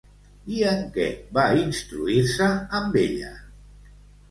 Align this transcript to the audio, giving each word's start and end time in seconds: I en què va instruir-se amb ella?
I 0.53 0.61
en 0.69 0.79
què 0.95 1.05
va 1.39 1.43
instruir-se 1.65 2.51
amb 2.81 3.01
ella? 3.05 3.33